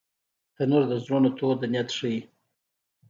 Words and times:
تنور 0.55 0.83
د 0.91 0.93
زړونو 1.03 1.29
تود 1.37 1.59
نیت 1.71 1.89
ښيي 1.97 2.19